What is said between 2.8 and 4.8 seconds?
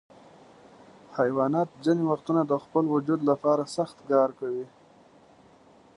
وجود لپاره سخت کار کوي.